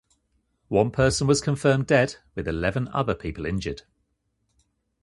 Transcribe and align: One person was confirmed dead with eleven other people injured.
One 0.69 0.89
person 0.89 1.27
was 1.27 1.41
confirmed 1.41 1.85
dead 1.85 2.15
with 2.33 2.47
eleven 2.47 2.87
other 2.87 3.13
people 3.13 3.45
injured. 3.45 3.83